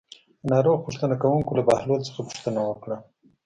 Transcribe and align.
د 0.43 0.43
ناروغ 0.53 0.77
پوښتنه 0.85 1.15
کوونکو 1.21 1.51
له 1.57 1.63
بهلول 1.69 2.01
څخه 2.07 2.21
پوښتنه 2.29 2.59
وکړه. 2.69 2.97